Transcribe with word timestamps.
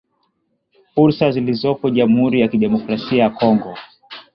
fursa 0.95 1.31
zilizoko 1.31 1.89
jamhuri 1.89 2.39
ya 2.41 2.47
kidemokrasia 2.47 3.23
ya 3.23 3.29
Kongo 3.29 3.75